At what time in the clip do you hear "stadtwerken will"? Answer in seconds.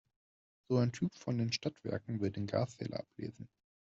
1.53-2.31